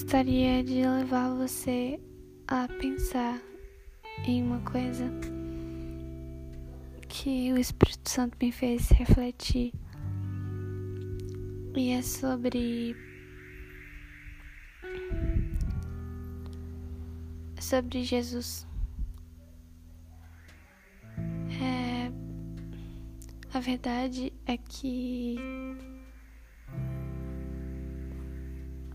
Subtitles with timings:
[0.00, 2.00] gostaria de levar você
[2.48, 3.38] a pensar
[4.24, 5.04] em uma coisa
[7.06, 9.74] que o Espírito Santo me fez refletir.
[11.76, 12.96] E é sobre
[17.60, 18.66] sobre Jesus.
[21.62, 22.10] É,
[23.52, 25.36] a verdade é que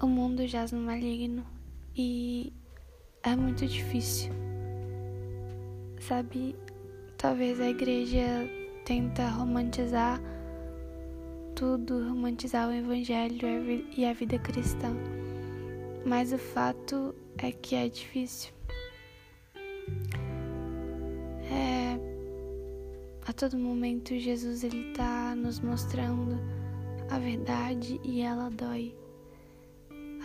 [0.06, 1.44] o mundo jaz no maligno
[1.98, 2.54] e
[3.24, 4.32] é muito difícil.
[6.00, 6.56] Sabe,
[7.18, 8.48] talvez a igreja
[8.86, 10.22] tenta romantizar
[11.56, 13.48] tudo, romantizar o evangelho
[13.98, 14.96] e a vida cristã.
[16.06, 18.54] Mas o fato é que é difícil.
[21.52, 21.98] É,
[23.26, 26.40] a todo momento Jesus ele tá nos mostrando
[27.10, 28.96] a verdade e ela dói.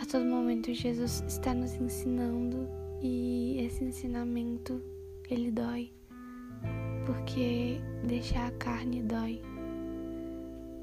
[0.01, 2.67] A todo momento Jesus está nos ensinando
[3.03, 4.81] e esse ensinamento
[5.29, 5.93] ele dói.
[7.05, 9.39] Porque deixar a carne dói.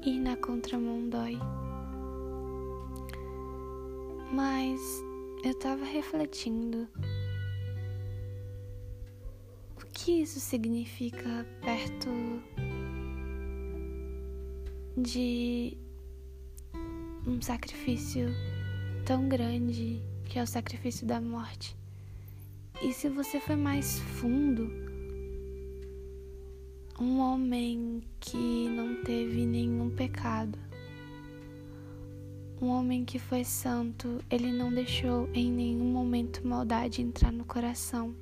[0.05, 1.37] Ir na contramão dói.
[4.31, 4.79] Mas
[5.43, 6.87] eu tava refletindo
[9.75, 12.07] o que isso significa perto
[14.95, 15.77] de
[17.27, 18.29] um sacrifício
[19.09, 21.75] tão grande que é o sacrifício da morte.
[22.79, 24.71] E se você foi mais fundo,
[27.01, 30.59] um homem que não teve nenhum pecado,
[32.61, 38.13] um homem que foi santo, ele não deixou em nenhum momento maldade entrar no coração.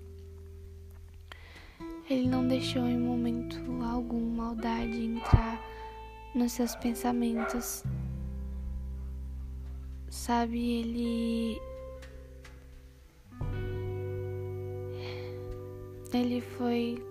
[2.10, 5.62] Ele não deixou em momento algum maldade entrar
[6.34, 7.84] nos seus pensamentos.
[10.18, 11.62] Sabe, ele.
[16.12, 17.02] Ele foi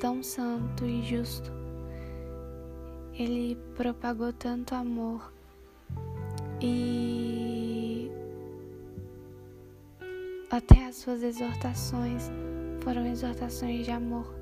[0.00, 1.52] tão santo e justo.
[3.12, 5.32] Ele propagou tanto amor
[6.60, 8.10] e
[10.50, 12.30] até as suas exortações
[12.80, 14.34] foram exortações de amor.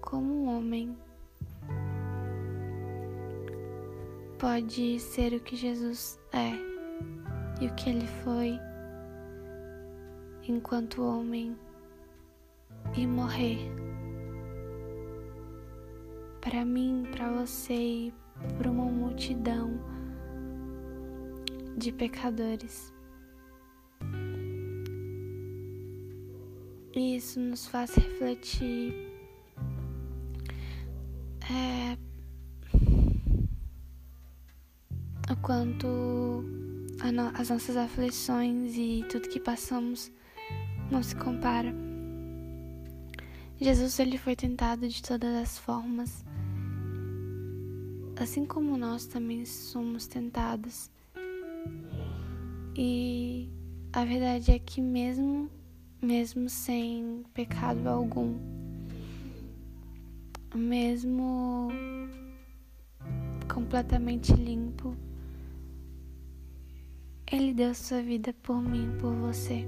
[0.00, 0.94] Como um homem
[4.42, 6.50] pode ser o que Jesus é
[7.62, 8.58] e o que ele foi
[10.48, 11.56] enquanto homem
[12.96, 13.60] e morrer
[16.40, 18.14] para mim, para você e
[18.58, 19.78] para uma multidão
[21.76, 22.92] de pecadores.
[26.96, 28.92] E isso nos faz refletir
[31.48, 31.96] é,
[35.52, 40.10] quanto no, as nossas aflições e tudo que passamos
[40.90, 41.74] não se compara.
[43.60, 46.24] Jesus ele foi tentado de todas as formas,
[48.18, 50.90] assim como nós também somos tentados.
[52.74, 53.50] E
[53.92, 55.50] a verdade é que mesmo
[56.00, 58.38] mesmo sem pecado algum,
[60.54, 61.68] mesmo
[63.52, 64.61] completamente limpo,
[67.32, 69.66] ele deu sua vida por mim, por você.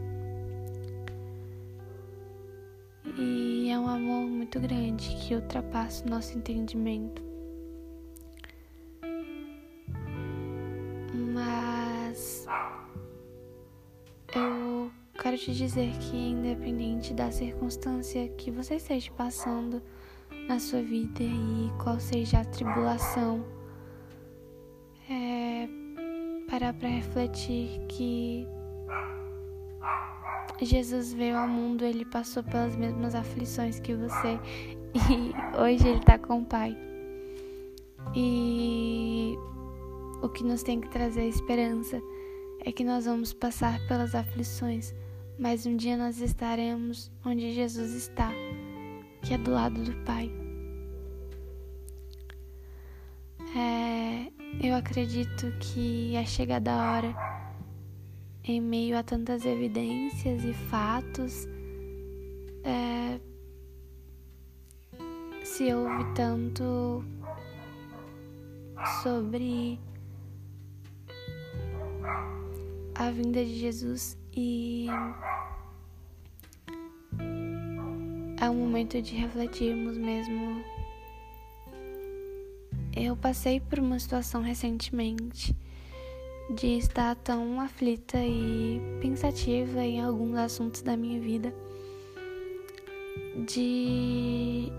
[3.19, 7.25] E é um amor muito grande que ultrapassa o nosso entendimento.
[15.35, 19.83] quero te dizer que, independente da circunstância que você esteja passando
[20.47, 23.45] na sua vida e qual seja a tribulação,
[25.11, 25.84] é
[26.55, 28.47] parar para refletir que
[30.63, 34.39] Jesus veio ao mundo, ele passou pelas mesmas aflições que você
[34.95, 36.79] e hoje ele está com o Pai.
[38.15, 39.35] E
[40.23, 42.01] o que nos tem que trazer esperança
[42.65, 44.95] é que nós vamos passar pelas aflições,
[45.37, 48.31] mas um dia nós estaremos onde Jesus está,
[49.23, 50.31] que é do lado do Pai.
[53.57, 53.84] É,
[54.63, 57.15] eu acredito que é chegada a hora,
[58.45, 61.47] em meio a tantas evidências e fatos,
[62.63, 63.21] é,
[65.45, 67.05] se ouve tanto
[69.03, 69.79] sobre
[72.95, 74.87] a vinda de Jesus e
[78.41, 80.74] é um momento de refletirmos mesmo.
[82.97, 85.57] Eu passei por uma situação recentemente
[86.55, 91.53] de estar tão aflita e pensativa em alguns assuntos da minha vida,
[93.47, 94.71] de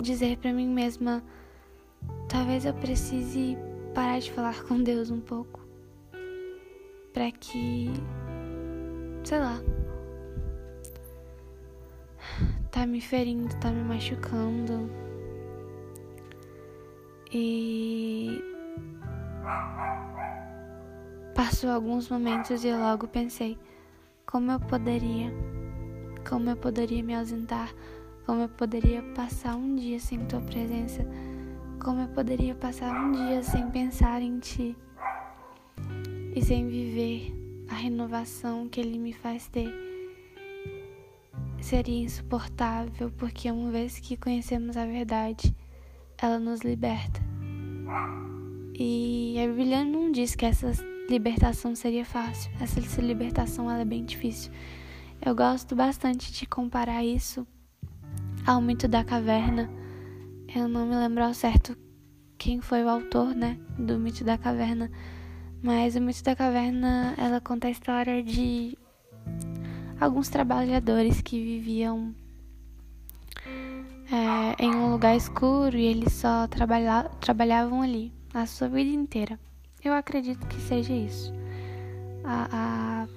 [0.00, 1.22] dizer para mim mesma:
[2.28, 3.56] talvez eu precise
[3.94, 5.60] parar de falar com Deus um pouco,
[7.12, 7.88] para que,
[9.22, 9.60] sei lá,
[12.72, 15.07] tá me ferindo, tá me machucando.
[17.30, 18.42] E
[21.34, 23.58] passou alguns momentos e eu logo pensei
[24.24, 25.30] como eu poderia,
[26.28, 27.74] como eu poderia me ausentar,
[28.24, 31.06] como eu poderia passar um dia sem tua presença,
[31.82, 34.76] como eu poderia passar um dia sem pensar em ti?
[36.34, 37.34] E sem viver
[37.68, 39.72] a renovação que ele me faz ter?
[41.60, 45.54] Seria insuportável, porque uma vez que conhecemos a verdade,
[46.20, 47.20] ela nos liberta.
[48.74, 50.72] E a Bíblia não diz que essa
[51.08, 52.50] libertação seria fácil.
[52.60, 54.52] Essa libertação é bem difícil.
[55.24, 57.46] Eu gosto bastante de comparar isso
[58.46, 59.70] ao mito da caverna.
[60.54, 61.76] Eu não me lembro ao certo
[62.36, 64.90] quem foi o autor, né, do mito da caverna,
[65.60, 68.78] mas o mito da caverna ela conta a história de
[70.00, 72.14] alguns trabalhadores que viviam
[74.10, 79.38] é, em um lugar escuro e eles só trabalha, trabalhavam ali a sua vida inteira.
[79.84, 81.32] Eu acredito que seja isso
[82.24, 83.08] a, a,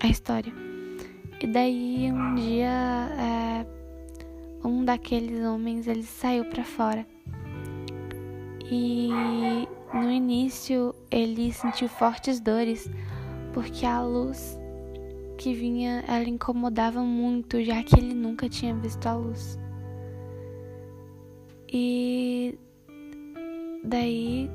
[0.00, 0.52] a história.
[1.40, 2.68] E daí um dia
[3.18, 3.66] é,
[4.64, 7.06] um daqueles homens ele saiu para fora
[8.70, 9.08] e
[9.92, 12.88] no início ele sentiu fortes dores
[13.52, 14.58] porque a luz
[15.36, 19.58] que vinha, ela incomodava muito, já que ele nunca tinha visto a luz.
[21.74, 22.58] E
[23.82, 24.50] daí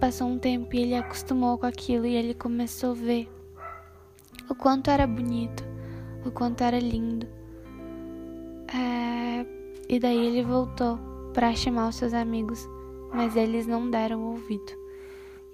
[0.00, 3.28] passou um tempo e ele acostumou com aquilo e ele começou a ver
[4.48, 5.62] o quanto era bonito,
[6.24, 7.26] o quanto era lindo.
[8.74, 9.46] É...
[9.86, 10.98] E daí ele voltou
[11.34, 12.66] para chamar os seus amigos,
[13.12, 14.72] mas eles não deram ouvido.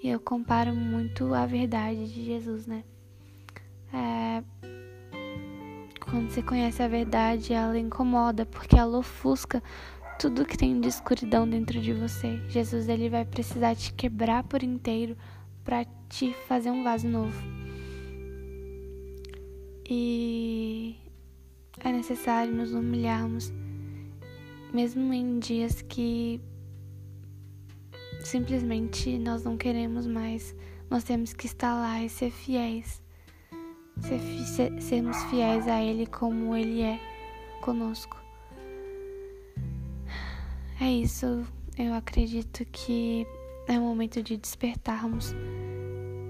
[0.01, 2.85] E eu comparo muito a verdade de Jesus, né?
[3.93, 4.45] É,
[6.09, 9.63] quando você conhece a verdade, ela incomoda, porque ela ofusca
[10.19, 12.41] tudo que tem de escuridão dentro de você.
[12.49, 15.17] Jesus ele vai precisar te quebrar por inteiro
[15.65, 17.41] para te fazer um vaso novo.
[19.89, 20.97] E
[21.81, 23.53] é necessário nos humilharmos,
[24.73, 26.41] mesmo em dias que
[28.21, 30.55] simplesmente nós não queremos mais.
[30.91, 33.03] Nós temos que estar lá e ser fiéis
[34.47, 37.01] ser, sermos fiéis a Ele como Ele é
[37.61, 38.17] conosco.
[40.81, 41.45] É isso,
[41.77, 43.27] eu acredito que
[43.67, 45.35] é o momento de despertarmos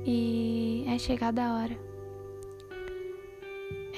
[0.06, 1.78] e é chegada a hora.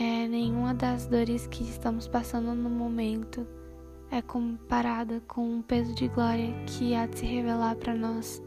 [0.00, 3.46] É, nenhuma das dores que estamos passando no momento
[4.10, 8.42] é comparada com o peso de glória que há de se revelar para nós.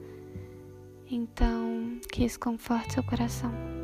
[1.10, 3.83] Então, que isso conforte seu coração.